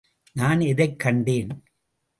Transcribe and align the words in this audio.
நான் 0.31 0.59
எதைக் 0.59 0.99
கண்டேன்? 0.99 1.63